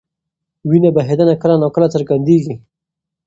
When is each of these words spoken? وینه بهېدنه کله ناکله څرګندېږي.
وینه 0.69 0.89
بهېدنه 0.95 1.33
کله 1.41 1.55
ناکله 1.63 1.87
څرګندېږي. 1.93 2.55